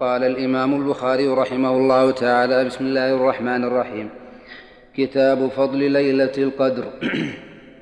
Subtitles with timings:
[0.00, 4.08] قال الإمام البخاري رحمه الله تعالى بسم الله الرحمن الرحيم.
[4.96, 6.84] كتاب فضل ليلة القدر.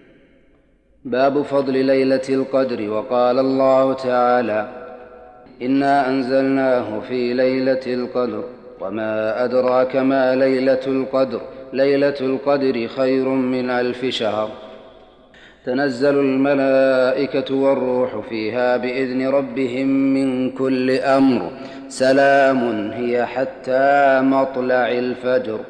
[1.04, 2.90] باب فضل ليلة القدر.
[2.90, 4.68] وقال الله تعالى
[5.62, 8.45] إنا أنزلناه في ليلة القدر.
[8.80, 11.41] وما أدراك ما ليلة القدر؟
[11.73, 14.51] ليلة القدر خير من ألف شهر.
[15.67, 21.53] تنزل الملائكة والروح فيها بإذن ربهم من كل أمر.
[21.89, 25.60] سلام هي حتى مطلع الفجر.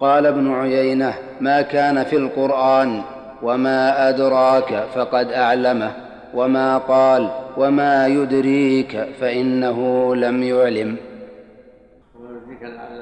[0.00, 3.02] قال ابن عيينة ما كان في القرآن
[3.42, 5.92] وما أدراك فقد أعلمه
[6.34, 10.96] وما قال وما يدريك فإنه لم يعلم.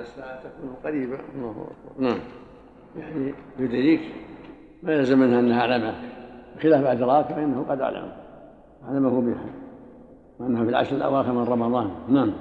[0.01, 1.19] الساعة تكون قريبة
[1.99, 2.19] نعم.
[2.97, 4.01] يعني يدريك
[4.83, 5.95] ما يلزم منها أنها أعلمه
[6.57, 8.13] بخلاف أدراك فإنه قد أعلمه.
[8.89, 9.45] أعلمه بها.
[10.41, 11.91] وأنه في العشر الأواخر من رمضان.
[12.09, 12.33] نعم.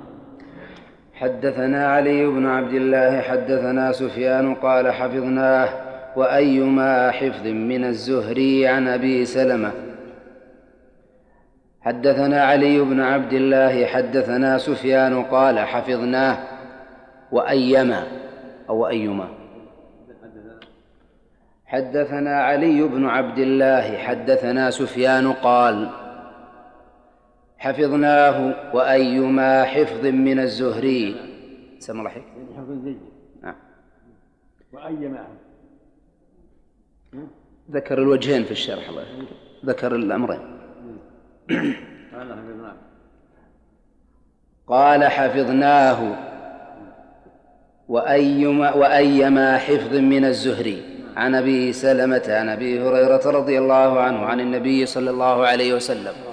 [1.13, 5.69] حدثنا علي بن عبد الله حدثنا سفيان قال حفظناه
[6.15, 9.71] وأيما حفظ من الزهري عن أبي سلمة.
[11.81, 16.37] حدثنا علي بن عبد الله حدثنا سفيان قال حفظناه
[17.31, 18.03] وأيما
[18.69, 19.27] أو أيما.
[21.65, 25.89] حدثنا علي بن عبد الله حدثنا سفيان قال
[27.59, 28.37] حفظناه
[28.75, 31.15] وأيما حفظ من الزهري.
[31.79, 32.99] سم الله حفظ جيد.
[33.43, 33.55] نعم
[34.73, 35.27] وأيما.
[37.71, 39.03] ذكر الوجهين في الشرح الله.
[39.65, 40.39] ذكر الأمرين.
[42.13, 42.75] قال حفظناه.
[44.67, 45.99] قال حفظناه
[47.87, 50.83] وأيما, وأيما حفظ من الزهري.
[51.17, 56.28] عن أبي سلمة عن أبي هريرة رضي الله عنه عن النبي صلى الله عليه وسلم.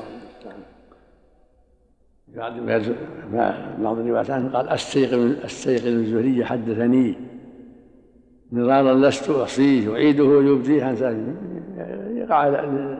[2.36, 7.14] بعض الروايات عنه قال استيقظ استيقظ الزهري حدثني.
[8.52, 10.94] نظارا لست احصيه أعيده يبديه عن
[12.16, 12.98] يقع ابن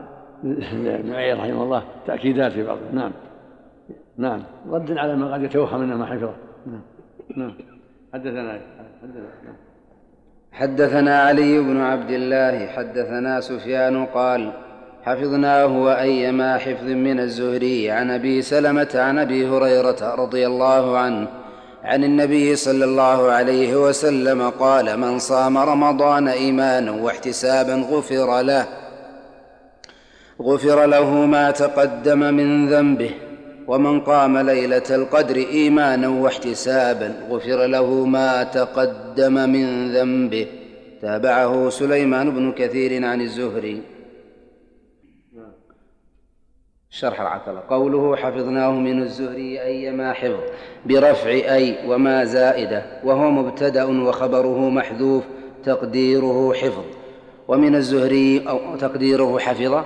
[1.33, 1.83] رحمه الله.
[2.07, 3.11] تأكيدات في بعض نعم.
[4.17, 4.43] نعم.
[4.69, 6.33] رد على ما قد يتوهم أنه ما حفظه.
[6.67, 6.81] نعم.
[7.35, 7.53] نعم.
[8.13, 8.59] حدثنا
[9.01, 9.27] حدثنا
[10.51, 14.53] حدثنا علي بن عبد الله حدثنا سفيان قال
[15.03, 17.91] حفظناه وأيما حفظ من الزهري.
[17.91, 21.27] عن أبي سلمة عن أبي هريرة رضي الله عنه
[21.83, 28.67] عن النبي صلى الله عليه وسلم قال من صام رمضان إيمانا واحتسابا غفر له
[30.41, 33.11] غفر له ما تقدم من ذنبه
[33.67, 40.47] ومن قام ليلة القدر إيمانا واحتسابا غفر له ما تقدم من ذنبه.
[41.01, 43.81] تابعه سليمان بن كثير عن الزهري.
[46.99, 47.59] شرح العقل.
[47.69, 50.39] قوله حفظناه من الزهري أيما حفظ
[50.85, 55.23] برفع أي وما زائدة وهو مبتدأ وخبره محذوف
[55.63, 56.83] تقديره حفظ.
[57.47, 59.83] ومن الزهري أو تقديره حفظ؟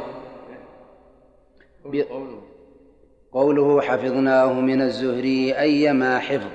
[3.33, 6.49] قوله حفظناه من الزهري أيما حفظ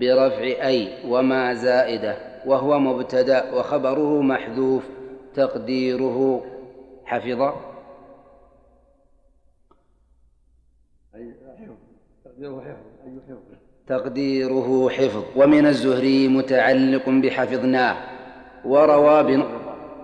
[0.00, 2.16] برفع أي وما زائدة
[2.46, 4.82] وهو مبتدأ وخبره محذوف
[5.34, 6.44] تقديره
[7.04, 7.52] حفظ.
[13.86, 15.24] تقديره حفظ.
[15.36, 17.96] ومن الزهري متعلق بحفظناه
[18.64, 19.44] وروى بن...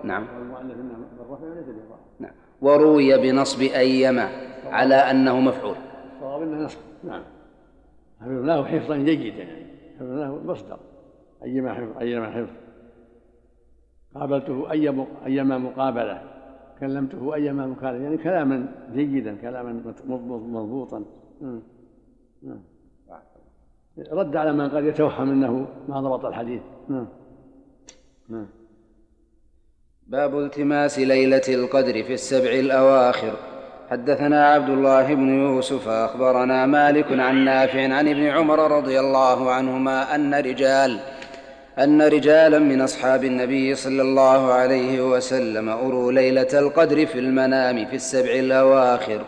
[0.03, 0.27] نعم.
[2.19, 2.31] نعم.
[2.61, 4.29] وروي بنصب أيما
[4.65, 5.75] على أنه مفعول.
[6.63, 7.23] نصب نعم
[8.21, 9.65] حفظناه حفظا جيدا يعني.
[9.95, 10.79] حفظناه مصدر.
[11.43, 12.53] أيما حفظ أيما حفظ.
[14.15, 16.21] قابلته أي أيما مقابلة.
[16.79, 21.05] كلمته أيما مكالمة يعني كلاما جيدا كلاما مضبوطا.
[22.43, 22.59] نعم.
[24.11, 26.61] رد على من قد يتوهم إنه ما ضبط الحديث.
[26.89, 27.07] نعم.
[28.29, 28.47] نعم.
[30.07, 33.33] باب التماس ليلة القدر في السبع الأواخر.
[33.89, 40.15] حدثنا عبد الله بن يوسف أخبرنا مالك عن نافع عن ابن عمر رضي الله عنهما
[40.15, 40.99] أن رجال
[41.79, 47.95] أن رجالا من أصحاب النبي صلى الله عليه وسلم أروا ليلة القدر في المنام في
[47.95, 49.25] السبع الأواخر.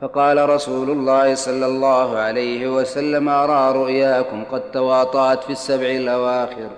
[0.00, 6.70] فقال رسول الله صلى الله عليه وسلم أرى رؤياكم قد تواطأت في السبع الأواخر.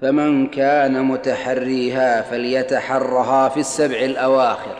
[0.00, 4.76] فمن كان متحريها فليتحرها في السبع الأواخر.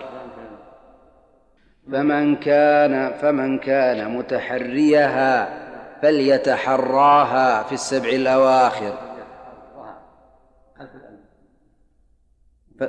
[1.92, 5.48] فمن كان فمن كان متحريها
[6.02, 8.92] فليتحراها في السبع الأواخر.
[12.78, 12.84] ف...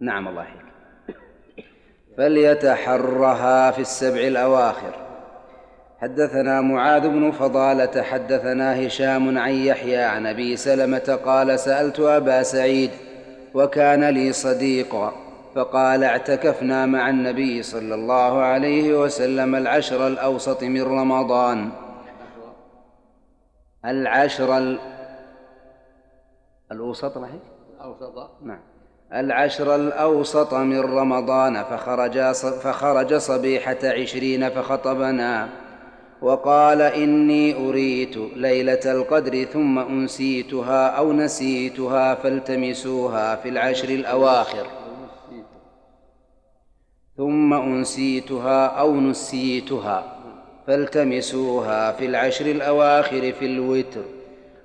[0.00, 0.28] نعم.
[0.28, 0.62] الله يحييك.
[2.18, 4.94] فليتحرها في السبع الأواخر.
[5.98, 12.90] حدثنا معاذ بن فضالة حدثنا هشام عن يحيى عن أبي سلمة قال سألت أبا سعيد
[13.54, 15.12] وكان لي صديقا
[15.54, 21.70] فقال اعتكفنا مع النبي صلى الله عليه وسلم العشر الأوسط من رمضان.
[23.84, 24.78] العشر
[26.72, 27.40] الأوسط رحيم
[27.76, 28.71] الأوسط نعم.
[29.14, 35.48] العشر الأوسط من رمضان فخرج فخرج صبيحة عشرين فخطبنا.
[36.22, 44.66] وقال إني أريت ليلة القدر ثم أنسيتها أو نسيتها فالتمسوها في العشر الأواخر.
[47.16, 50.16] ثم أنسيتها أو نسيتها
[50.66, 54.21] فالتمسوها في العشر الأواخر في الوتر.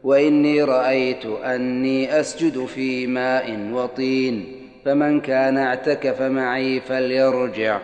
[0.07, 4.45] وإني رأيت أني أسجد في ماء وطين
[4.85, 7.79] فمن كان اعتكف معي فليرجع.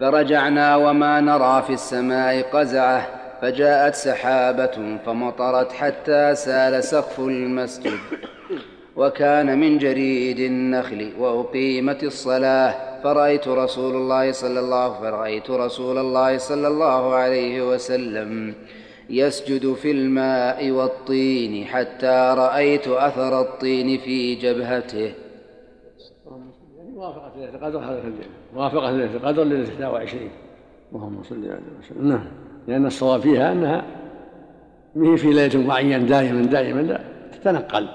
[0.00, 3.06] فرجعنا وما نرى في السماء قزعة
[3.42, 7.98] فجاءت سحابة فمطرت حتى سال سقف المسجد.
[8.96, 12.74] وكان من جريد النخل وأقيمت الصلاة
[13.04, 18.54] فرأيت رسول الله صلى الله فرأيت رسول الله صلى الله عليه وسلم.
[19.10, 25.12] يسجد في الماء والطين حتى رأيت أثر الطين في جبهته.
[26.94, 28.28] موافقة ليلة القدر هذا في الليل.
[28.54, 30.30] موافقة ليلة القدر ليلة 21
[30.92, 32.08] اللهم صل على وسلم.
[32.08, 32.26] نعم.
[32.68, 33.84] لأن الصواب فيها أنها
[34.94, 37.00] ما هي في ليلة معين دائما دائما لا
[37.32, 37.88] تتنقل.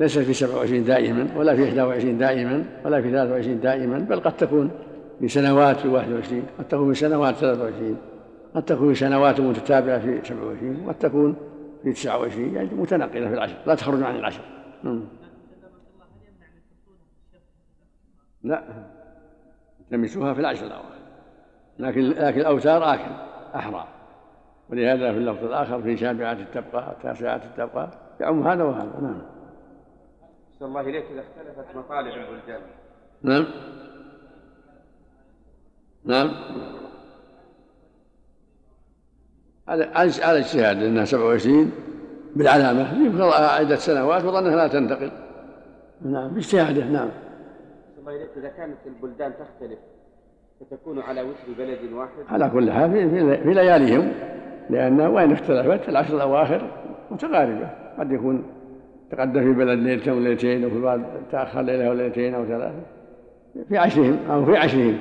[0.00, 4.70] ليست في 27 دائما ولا في 21 دائما ولا في 23 دائما بل قد تكون
[5.20, 7.96] في سنوات في 21 قد تكون في سنوات 23
[8.54, 11.36] قد تكون سنوات متتابعة في 27 وقد تكون
[11.82, 14.42] في 29 يعني متنقلة في العشر لا تخرج عن العشر.
[18.42, 18.62] لا.
[19.80, 20.98] التمسوها في العشر الأواخر.
[21.78, 23.10] لكن لكن الأوتار آكل
[23.54, 23.88] أحرى.
[24.70, 27.90] ولهذا في اللفظ الآخر في سابعات التبقى تاسعات التبقى
[28.20, 29.00] يعم هذا وهذا.
[29.02, 29.22] نعم.
[30.58, 32.60] صلى الله إليك إذا اختلفت مطالع البلدان
[33.22, 33.46] نعم.
[36.04, 36.30] نعم.
[39.68, 41.72] هذا على اجتهاد انها 27
[42.36, 45.10] بالعلامة يمكن عدة سنوات وظنها لا تنتقل.
[46.02, 47.08] نعم باجتهاده نعم.
[48.36, 49.78] إذا كانت البلدان تختلف
[50.60, 54.12] فتكون على وتر بلد واحد؟ على كل حال في, في لياليهم
[54.70, 56.70] لأن وين اختلفت العشر الأواخر
[57.10, 57.70] متقاربة.
[57.98, 58.44] قد يكون
[59.10, 61.00] تقدم في بلد ليلة ليلتين وفي بعض
[61.32, 62.82] تأخر ليلة أو ليلتين أو ثلاثة.
[63.68, 64.98] في عشرهم أو في عشرهم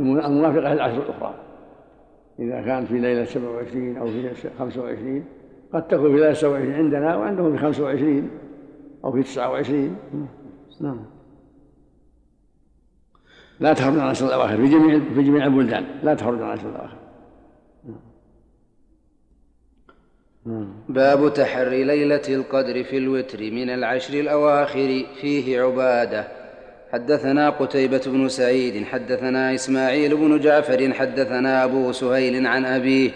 [0.00, 1.34] الموافقة للعشر الأخرى.
[2.38, 5.24] إذا كان في ليلة 27 أو في 25
[5.72, 8.30] قد تكون في ليلة 27 عندنا وعندهم في 25
[9.04, 9.96] أو في 29
[10.80, 11.00] نعم.
[13.60, 15.84] لا تخرج عن العشر الأواخر في جميع في جميع البلدان.
[16.02, 16.96] لا تخرج عن العشر الأواخر.
[20.88, 26.41] باب تحري ليلة القدر في الوتر من العشر الأواخر فيه عبادة.
[26.92, 33.10] حدثنا قتيبة بن سعيد حدثنا إسماعيل بن جعفر حدثنا أبو سهيل عن أبيه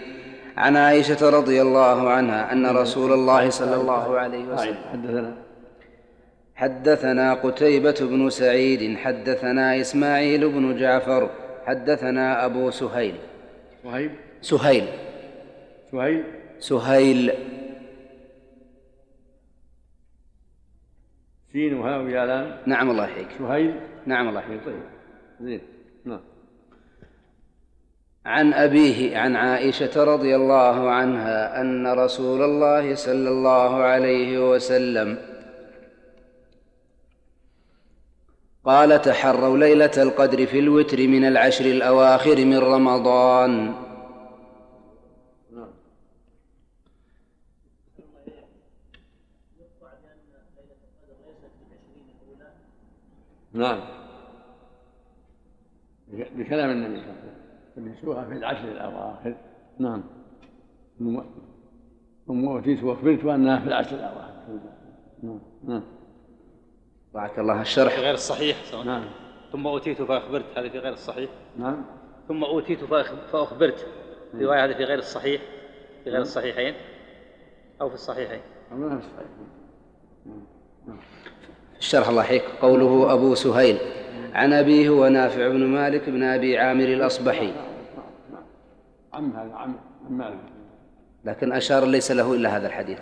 [0.56, 4.76] عن عائشة رضي الله عنها أن رسول الله صلى الله عليه وسلم.
[4.92, 5.36] حدثنا
[6.54, 11.30] حدثنا قتيبة بن سعيد حدثنا إسماعيل بن جعفر
[11.66, 13.14] حدثنا أبو سهيل.
[13.84, 14.10] سهيل؟
[14.42, 14.84] سهيل.
[15.92, 16.24] سهيل؟
[16.60, 17.32] سهيل.
[21.56, 23.28] سين وهاء ويا نعم الله يحييك.
[23.38, 23.80] سهيل.
[24.06, 24.64] نعم الله يحييك.
[24.64, 24.82] طيب
[25.40, 25.60] زين.
[26.04, 26.20] نعم.
[28.26, 35.18] عن أبيه عن عائشة رضي الله عنها أن رسول الله صلى الله عليه وسلم
[38.64, 43.74] قال تحروا ليلة القدر في الوتر من العشر الأواخر من رمضان.
[53.56, 53.80] نعم.
[56.08, 57.10] بكلام النبي صلى
[58.04, 58.28] الله عليه وسلم.
[58.28, 59.36] في العشر الأواخر.
[59.78, 60.04] نعم.
[62.26, 64.60] ثم أوتيت وأخبرت أنها في العشر الأواخر.
[65.22, 65.40] نعم.
[65.64, 65.82] نعم.
[67.14, 67.94] بارك الله الشرح.
[67.94, 68.56] في غير الصحيح.
[68.86, 69.04] نعم.
[69.52, 70.58] ثم أوتيت فأخبرت.
[70.58, 71.30] هذه في غير الصحيح.
[71.58, 71.84] نعم.
[72.28, 72.84] ثم أوتيت
[73.32, 73.86] فأخبرت.
[74.34, 75.42] رواية هذه في غير الصحيح.
[76.04, 76.74] في غير الصحيحين.
[77.80, 78.40] أو في الصحيحين.
[78.72, 79.48] أو في الصحيحين.
[81.86, 83.78] الشرح الله يحييك قوله أبو سهيل
[84.34, 87.52] عن أبيه هو نافع بن مالك بن أبي عامر الأصبحي.
[89.12, 89.74] عم هذا عم
[90.10, 90.38] مالك.
[91.24, 92.98] لكن أشار ليس له إلا هذا الحديث.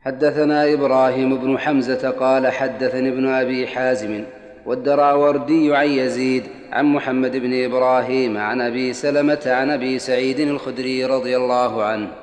[0.00, 4.24] حدثنا إبراهيم بن حمزة قال حدثني ابن أبي حازم
[4.66, 6.42] والدراوردي عن يزيد
[6.72, 12.21] عن محمد بن إبراهيم عن أبي سلمة عن أبي سعيد الخدري رضي الله عنه.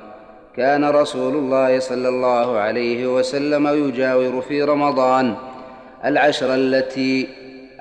[0.56, 5.34] كان رسول الله صلى الله عليه وسلم يجاور في رمضان
[6.04, 7.28] العشر التي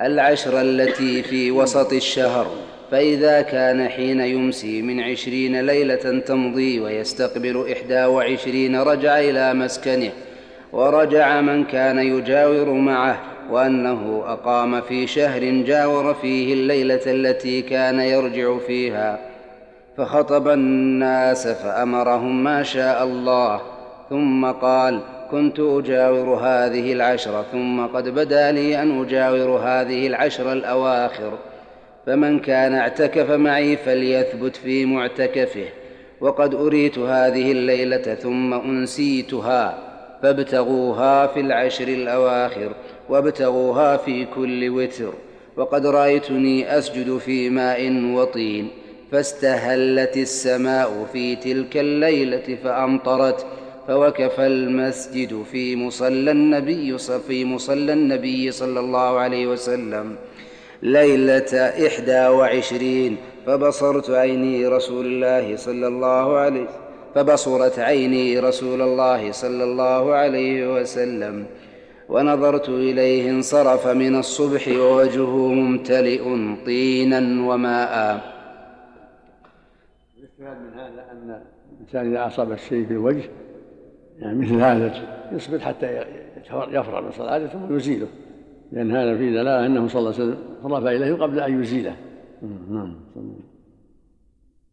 [0.02, 2.48] العشر التي في وسط الشهر.
[2.92, 10.10] فإذا كان حين يمسي من عشرين ليلة تمضي ويستقبل إحدى وعشرين رجع إلى مسكنه
[10.74, 13.20] ورجع من كان يجاور معه
[13.52, 19.28] وأنه أقام في شهر جاور فيه الليلة التي كان يرجع فيها.
[20.00, 23.62] فخطب الناس فأمرهم ما شاء الله
[24.10, 25.01] ثم قال
[25.32, 31.32] كنت أجاور هذه العشر ثم قد بدا لي أن أجاور هذه العشر الأواخر
[32.06, 35.65] فمن كان اعتكف معي فليثبت في معتكفه
[36.22, 39.77] وقد أريت هذه الليلة ثم أنسيتها
[40.24, 42.72] فابتغوها في العشر الأواخر
[43.10, 45.13] وابتغوها في كل وتر
[45.58, 48.70] وقد رأيتني أسجد في ماء وطين.
[49.12, 53.46] فاستهلت السماء في تلك الليلة فأمطرت
[53.88, 56.98] فوقف المسجد في مصلى النبي
[57.28, 60.16] في مصلى النبي صلى الله عليه وسلم
[60.84, 61.56] ليلة
[61.88, 66.68] إحدى وعشرين فبصرت عيني رسول الله صلى الله عليه
[67.16, 71.46] فبصرت عيني رسول الله صلى الله عليه وسلم
[72.10, 76.24] ونظرت إليه انصرف من الصبح ووجهه ممتلئ
[76.66, 78.38] طينا وماء.
[80.39, 81.41] الاستفاد من هذا أن
[81.74, 83.29] الإنسان إذا أصاب الشيء في الوجه
[84.19, 84.93] يعني مثل هذا
[85.31, 86.05] يصبر حتى
[86.48, 88.08] يفرغ من صلاته ثم يزيله.
[88.72, 91.96] لأن هذا فيه دلالة أنه صلى الله عليه وسلم صرف إليه قبل أن يزيله.
[92.69, 92.96] نعم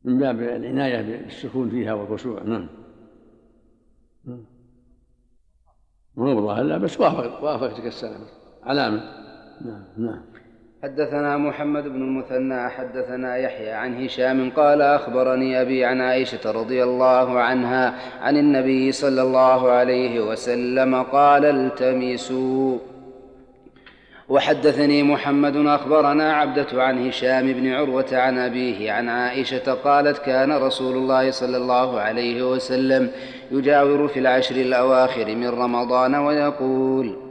[0.05, 2.69] من باب العناية بالسكون فيها والخشوع نعم.
[6.17, 7.93] مو بالله لا بس وافق وافق تلك
[8.63, 9.01] علامة.
[9.61, 10.23] نعم نعم.
[10.83, 17.41] حدثنا محمد بن المثنى حدثنا يحيى عن هشام قال أخبرني أبي عن عائشة رضي الله
[17.41, 22.79] عنها عن النبي صلى الله عليه وسلم قال التمسوا.
[24.29, 30.97] وحدثني محمد أخبرنا عبدة عن هشام بن عروة عن أبيه عن عائشة قالت كان رسول
[30.97, 33.11] الله صلى الله عليه وسلم
[33.51, 37.26] يجاور في العشر الأواخر من رمضان ويقول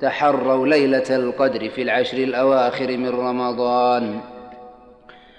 [0.00, 4.20] تحروا ليلة القدر في العشر الأواخر من رمضان.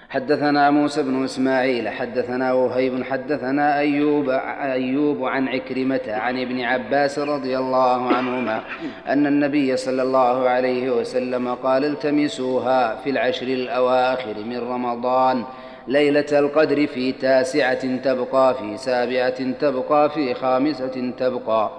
[0.10, 4.30] حدثنا موسى بن إسماعيل حدثنا وهيب حدثنا أيوب
[4.62, 8.62] أيوب عن عكرمة عن ابن عباس رضي الله عنهما
[9.08, 15.44] أن النبي صلى الله عليه وسلم قال التمسوها في العشر الأواخر من رمضان.
[15.88, 21.72] ليلة القدر في تاسعة تبقى في سابعة تبقى في خامسة تبقى.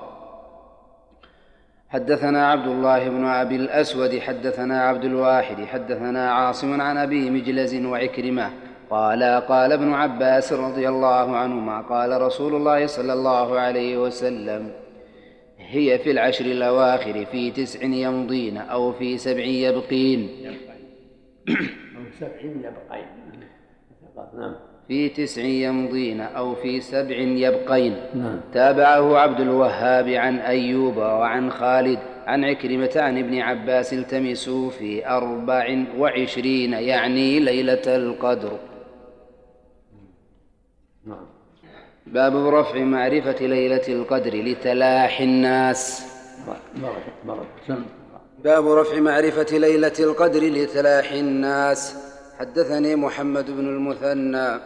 [1.90, 8.50] حدثنا عبد الله بن أبي الأسود حدثنا عبد الواحد حدثنا عاصم عن أبي مجلز وعكرمة
[8.90, 14.72] قال قال ابن عباس رضي الله عنهما قال رسول الله صلى الله عليه وسلم
[15.58, 20.28] هي في العشر الأواخر في تسع يمضين أو في سبع يبقين.
[21.96, 23.06] أو سبع يبقين.
[24.34, 24.69] نعم.
[24.88, 27.96] في تسع يمضين أو في سبع يبقين.
[28.14, 28.40] نعم.
[28.54, 35.84] تابعه عبد الوهاب عن أيوب وعن خالد عن عكرمة عن ابن عباس التمسوا في أربع
[35.98, 38.58] وعشرين يعني ليلة القدر.
[41.06, 41.26] نعم.
[42.06, 46.06] باب رفع معرفة ليلة القدر لتلاح الناس.
[46.82, 47.78] بارك بارك
[48.44, 52.09] باب رفع معرفة ليلة القدر لتلاح الناس.
[52.40, 54.60] حدثني محمد بن المثنى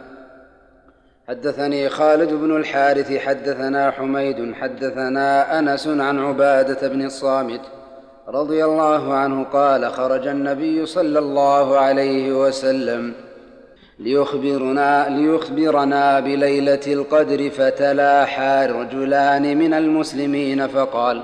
[1.27, 7.61] حدثني خالد بن الحارث حدثنا حميد حدثنا أنس عن عبادة بن الصامت
[8.27, 13.13] رضي الله عنه قال خرج النبي صلى الله عليه وسلم
[13.99, 21.23] ليخبرنا ليخبرنا بليلة القدر فتلاحى رجلان من المسلمين فقال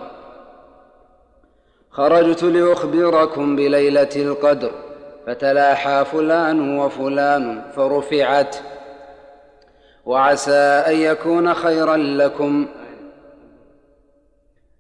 [1.91, 4.90] خرجت لأخبركم بليلة القدر
[5.27, 8.55] فتلاحى فلان وفلان فرفعت
[10.05, 12.67] وعسى أن يكون خيرا لكم.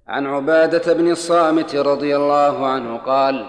[0.07, 3.45] عن عبادة بن الصامت رضي الله عنه قال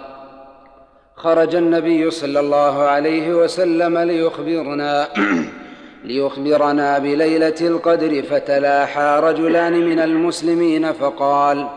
[1.16, 5.08] خرج النبي صلى الله عليه وسلم ليخبرنا
[6.04, 11.68] ليخبرنا بليلة القدر فتلاحى رجلان من المسلمين فقال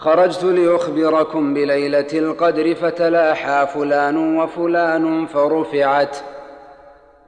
[0.00, 6.16] خرجت لأخبركم بليلة القدر فتلاحى فلان وفلان فرفعت.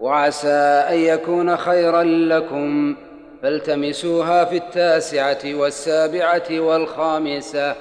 [0.00, 2.97] وعسى أن يكون خيرا لكم.
[3.43, 7.75] فالتمسوها في التاسعة والسابعة والخامسة.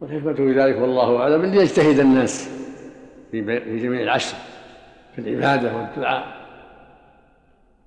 [0.00, 2.50] والحكمة في ذلك والله أعلم أن يجتهد الناس
[3.30, 3.40] في
[3.82, 4.36] جميع العشر
[5.14, 6.24] في العبادة والدعاء.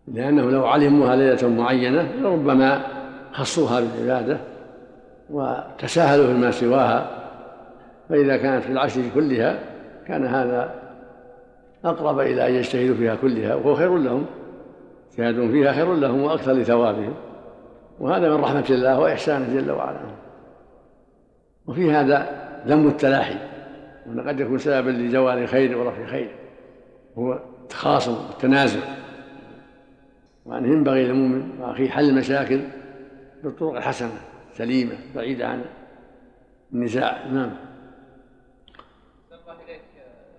[0.08, 3.01] لأنه لو علموها ليلة معينة لربما
[3.32, 4.38] خصوها بالعبادة
[5.30, 7.22] وتساهلوا فيما سواها
[8.10, 9.60] فإذا كانت في العشر كلها
[10.08, 10.82] كان هذا
[11.86, 14.26] أقرب إلى أن يجتهدوا فيها كلها وهو خير لهم.
[15.12, 17.14] اجتهادهم فيها خير لهم وأكثر لثوابهم.
[18.00, 20.00] وهذا من رحمة الله وإحسانه جل وعلا.
[21.68, 22.28] وفي هذا
[22.68, 23.36] ذم التلاحي
[24.08, 26.32] وأن قد يكون سببا لزوال خير ورفع خير
[27.18, 28.80] هو التخاصم والتنازع.
[30.46, 32.60] وأنه ينبغي للمؤمن وأخيه حل المشاكل
[33.44, 34.22] بالطرق الحسنة
[34.54, 35.66] سليمة بعيدة عن
[36.74, 37.28] النزاع.
[37.28, 37.56] نعم.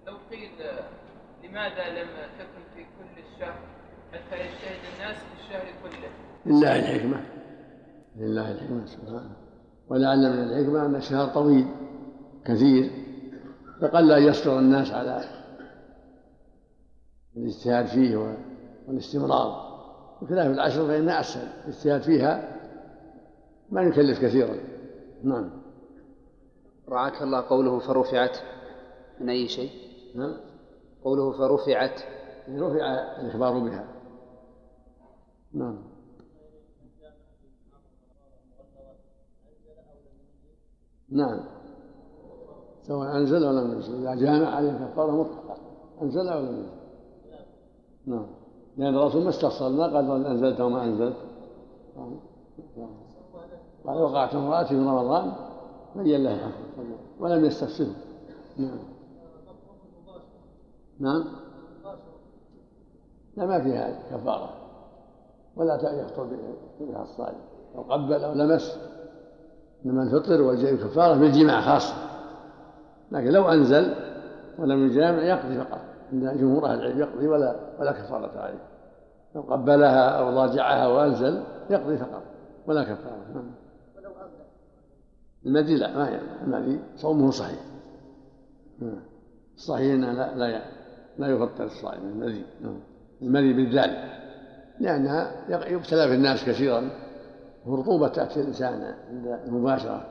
[0.06, 0.50] لو قيل
[1.44, 3.54] لماذا لم تكن في كل الشهر؟
[4.12, 6.08] حتى يجتهد الناس في الشهر كله؟
[6.46, 7.20] لله الحكمة.
[8.16, 9.36] لله الحكمة سبحانه
[9.88, 11.66] ولعل من الحكمة أن الشهر طويل
[12.44, 12.90] كثير.
[13.80, 15.24] فقل أن يصبر الناس على
[17.36, 18.36] الاجتهاد فيه
[18.88, 19.72] والاستمرار.
[20.22, 22.51] بخلاف العشر فإنها أسهل الاجتهاد فيها
[23.72, 24.56] ما يكلف كثيرا.
[25.24, 25.50] نعم.
[26.88, 28.36] رعاك الله قوله فرفعت.
[29.20, 29.70] من أي شيء؟
[30.14, 30.36] نعم
[31.04, 32.00] قوله فرفعت.
[32.48, 32.84] رفع
[33.20, 33.88] الإخبار بها.
[35.52, 35.78] نعم.
[41.08, 41.40] نعم.
[42.82, 44.06] سواء أنزل أو لم ينزل.
[44.06, 45.56] إذا جامع عليه كفارة مطلقة
[46.02, 46.82] أنزل أو لم ينزل؟
[48.06, 48.26] نعم.
[48.76, 51.16] لأن الرسول ما استفصل ما قال أنزلت وما أنزلت.
[53.86, 55.32] قال وقعت امرأتي في رمضان
[55.96, 56.52] بين لها.
[57.20, 57.94] ولم يستفسره.
[58.58, 58.78] نعم.
[61.00, 61.24] نعم
[63.36, 64.54] لا ما فيها كفارة.
[65.56, 66.28] ولا يخطر
[66.80, 67.38] بها الصائم.
[67.74, 68.78] لو قبل أو لمس.
[69.86, 71.94] إنما الفطر والكفارة بالجماع خاصة.
[73.12, 73.94] لكن لو أنزل
[74.58, 75.80] ولم يجامع يقضي فقط.
[76.12, 78.64] عند جمهور أهل العلم يقضي ولا ولا كفارة عليه.
[79.34, 82.22] لو قبلها أو ضاجعها وأنزل يقضي فقط.
[82.66, 83.26] ولا كفارة.
[83.34, 83.50] نعم.
[85.46, 87.60] المدي لا ما يعني المدي صومه صحيح.
[88.78, 89.02] نعم.
[89.56, 90.62] الصحيح أنه لا لا
[91.18, 92.80] لا يفطر الصائم المدي نعم.
[93.22, 94.12] المدي بالذال
[94.80, 96.90] لأنها يبتلى في الناس كثيرا.
[97.66, 100.06] ورطوبة تأتي الإنسان عند المباشرة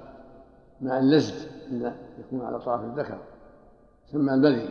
[0.81, 3.17] مع اللزج عند يكون على طرف الذكر.
[4.09, 4.69] يسمى المذي.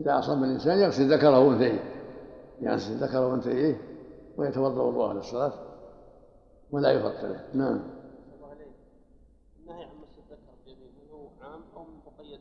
[0.00, 1.80] إذا أصاب الإنسان يغسل ذكره وأنثيه.
[2.60, 3.80] يغسل ذكره وأنثيه
[4.36, 5.52] ويتوضأ وضوءه للصلاة.
[6.74, 7.80] ولا يفطره نعم.
[9.60, 12.40] النهي عن مس الذكر بيمينه هو عام أو مقيد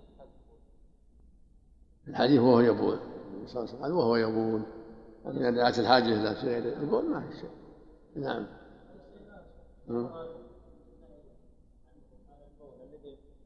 [2.08, 2.98] الحديث وهو يبول.
[3.48, 4.62] صلى الله عليه وسلم وهو يبول.
[5.26, 7.50] إذا دعت الحاجة إلى غير البول ما في شيء.
[8.16, 8.48] نعم.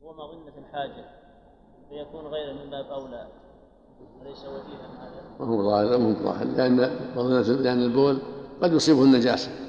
[0.03, 1.05] هو مظنة الحاجة
[1.89, 3.27] فيكون غير من باب أولى
[4.19, 6.45] وليس وجيها هذا ما هو ظاهر مو ظاهر.
[6.45, 6.77] لأن
[7.63, 8.19] لأن البول
[8.61, 9.66] قد يصيبه النجاسة.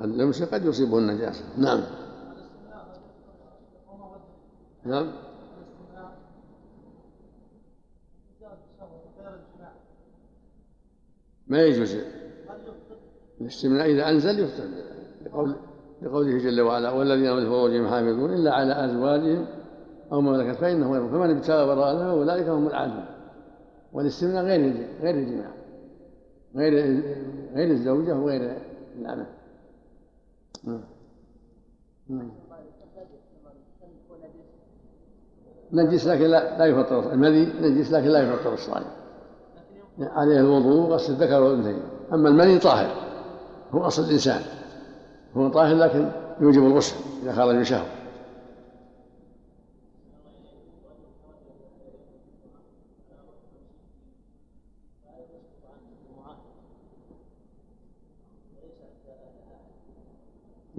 [0.00, 1.80] اللمس قد يصيبه النجاسة نعم.
[4.84, 5.12] نعم.
[11.46, 11.96] ما يجوز؟
[13.40, 14.64] الاستمناء إذا أنزل يفطر
[15.26, 15.56] لقول
[16.02, 19.46] لقوله جل وعلا والذين هم لفروجهم حافظون إلا على أزواجهم
[20.12, 23.04] أو ما ملكت فإنه غير فمن ابتغى وراء ذلك فأولئك هم العادون.
[23.92, 25.50] والاستمناء غير غير الجماع.
[26.56, 27.02] غير
[27.54, 28.58] غير الزوجة وغير
[29.02, 29.26] نعم
[35.72, 37.12] نجس لكن لا, لا يفطر.
[37.12, 38.86] المذي نجس لكن لا يفطر الصائم.
[39.98, 41.82] عليه الوضوء غسل الذكر والأنثيين.
[42.12, 42.90] أما المني طاهر.
[43.72, 44.40] هو أصل الإنسان.
[45.36, 47.86] هو طاهر لكن يوجب الغسل إذا خرج بشهوه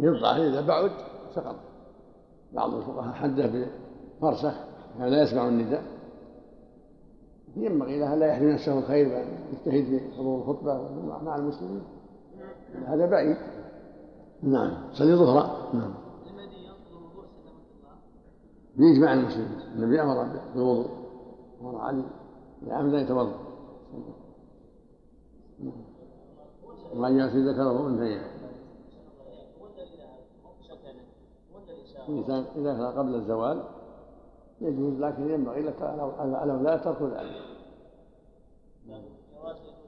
[0.06, 0.92] يضع اذا بعد
[1.36, 1.56] سقط
[2.54, 3.68] بعض الفقهاء حده
[4.22, 4.54] بفرسخ
[4.98, 5.84] كان لا يسمع النداء.
[7.56, 10.92] ينبغي له لا يحرم نفسه الخير بل يجتهد في حضور الخطبة
[11.24, 11.84] مع المسلمين.
[12.86, 13.38] هذا بعيد.
[14.44, 14.72] نعم.
[14.94, 15.94] صلي ظهرا نعم.
[18.76, 19.60] بإجماع المسلمين.
[19.76, 20.90] النبي أمر بالوضوء.
[21.62, 22.04] أمر علي
[22.62, 23.40] بعمد أن يتوضأ.
[26.96, 28.35] وأن يأتي ذكره أنثيين
[32.10, 33.64] إذا كان قبل الزوال
[34.62, 37.56] يجوز لكن ينبغي لك الأولاد ترك ذلك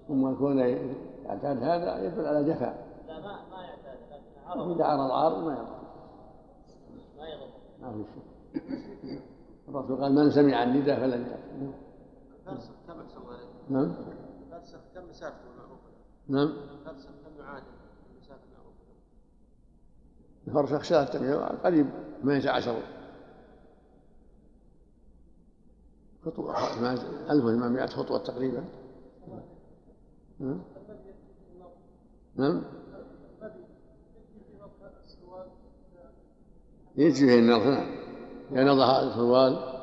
[0.07, 2.87] ثم يكون يعتاد هذا يدل على جفاء.
[3.07, 4.71] لا ما ما يعتاد لكن عرض.
[4.71, 5.79] إذا عرض عارض ما يضر.
[7.17, 7.47] ما يضر.
[7.81, 9.21] ما في شيء.
[9.69, 11.73] الرسول قال من سمع النداء فلن يأتي؟
[13.69, 13.93] نعم.
[14.45, 15.89] الفرسخ كم مسافته المعروفة؟
[16.27, 16.47] نعم.
[16.47, 17.76] الفرسخ كم المعروفة؟
[20.47, 21.05] الفرسخ شاة
[21.63, 21.89] قريب
[22.21, 22.75] 18
[26.25, 26.57] خطوة
[27.31, 28.63] 1800 خطوة تقريبا.
[30.39, 30.61] نعم
[32.35, 32.63] نعم؟
[36.95, 37.97] يجزي في النظر نعم
[38.51, 39.77] إذا نضح السروال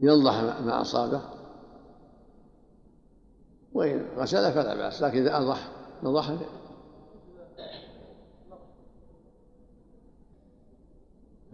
[0.00, 1.22] ينضح ما أصابه.
[3.72, 5.68] وإن غسل فلا بأس لكن إذا أنضح
[6.02, 6.30] نضح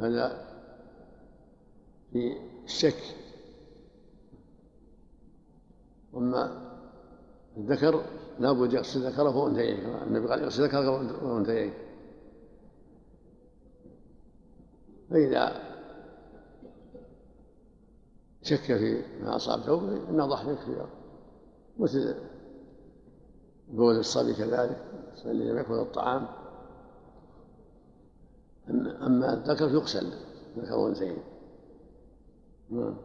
[0.04, 0.44] هذا
[2.12, 3.02] في الشك.
[6.12, 6.70] واما
[7.56, 8.04] الذكر
[8.38, 10.90] لابد يغسل ذكره وانثيه النبي قال يغسل ذكره
[11.24, 11.72] وانثيه
[15.10, 15.62] فإذا
[18.42, 20.86] شك في ما أصاب ثوبه النضح يكفي
[21.78, 22.14] مثل
[23.68, 24.84] بول الصبي كذلك
[25.24, 26.26] الذي لم يكن الطعام.
[29.06, 30.12] أما الذكر يغسل
[30.58, 31.24] ذكر وانثيه
[32.70, 32.96] نعم.